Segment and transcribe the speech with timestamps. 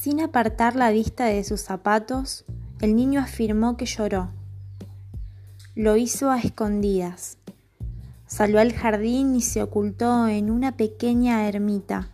[0.00, 2.44] Sin apartar la vista de sus zapatos,
[2.80, 4.30] el niño afirmó que lloró.
[5.74, 7.38] Lo hizo a escondidas.
[8.28, 12.10] Salió al jardín y se ocultó en una pequeña ermita,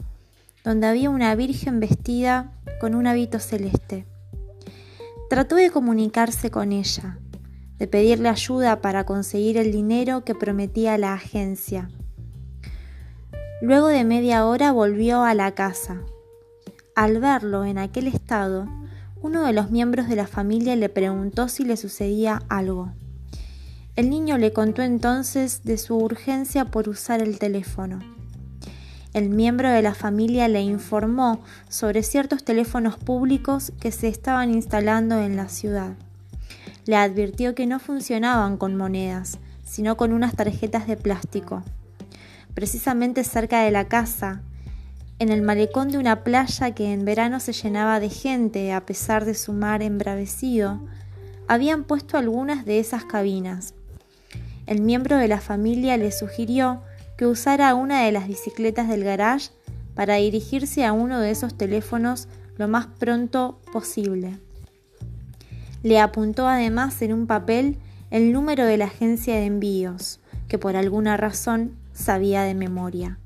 [0.65, 4.07] donde había una virgen vestida con un hábito celeste.
[5.29, 7.19] Trató de comunicarse con ella,
[7.77, 11.91] de pedirle ayuda para conseguir el dinero que prometía la agencia.
[13.61, 16.01] Luego de media hora volvió a la casa.
[16.95, 18.69] Al verlo en aquel estado,
[19.21, 22.93] uno de los miembros de la familia le preguntó si le sucedía algo.
[23.97, 27.99] El niño le contó entonces de su urgencia por usar el teléfono.
[29.13, 35.19] El miembro de la familia le informó sobre ciertos teléfonos públicos que se estaban instalando
[35.19, 35.95] en la ciudad.
[36.87, 41.65] Le advirtió que no funcionaban con monedas, sino con unas tarjetas de plástico.
[42.55, 44.43] Precisamente cerca de la casa,
[45.19, 49.25] en el malecón de una playa que en verano se llenaba de gente a pesar
[49.25, 50.81] de su mar embravecido,
[51.47, 53.75] habían puesto algunas de esas cabinas.
[54.67, 56.83] El miembro de la familia le sugirió
[57.17, 59.51] que usara una de las bicicletas del garage
[59.95, 64.39] para dirigirse a uno de esos teléfonos lo más pronto posible.
[65.83, 67.77] Le apuntó además en un papel
[68.11, 73.19] el número de la agencia de envíos, que por alguna razón sabía de memoria.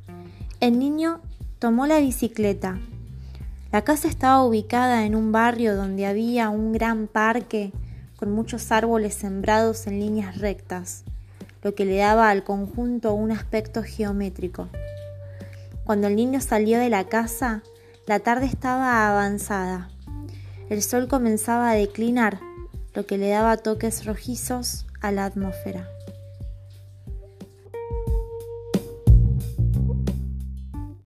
[0.61, 1.21] El niño
[1.59, 2.79] tomó la bicicleta.
[3.73, 7.73] La casa estaba ubicada en un barrio donde había un gran parque
[8.17, 11.05] con muchos árboles sembrados en líneas rectas
[11.63, 14.69] lo que le daba al conjunto un aspecto geométrico.
[15.85, 17.63] Cuando el niño salió de la casa,
[18.07, 19.91] la tarde estaba avanzada.
[20.69, 22.41] El sol comenzaba a declinar,
[22.95, 25.89] lo que le daba toques rojizos a la atmósfera.